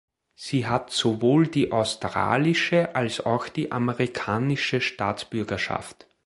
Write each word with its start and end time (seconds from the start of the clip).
Sie 0.33 0.65
hat 0.65 0.89
sowohl 0.89 1.45
die 1.47 1.71
australische 1.71 2.95
als 2.95 3.19
auch 3.23 3.47
die 3.49 3.71
amerikanische 3.71 4.81
Staatsbürgerschaft. 4.81 6.07